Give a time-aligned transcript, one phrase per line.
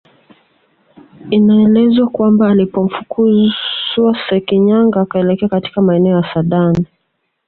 [1.31, 6.85] Inaelezwa kwamba alipomfukuzwa Sekinyaga akaelekea katika maeneo ya Sadani